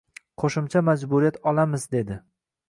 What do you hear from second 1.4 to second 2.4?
olamiz dedi.